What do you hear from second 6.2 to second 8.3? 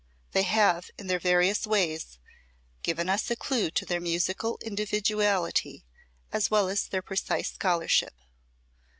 as well as their precise scholarship.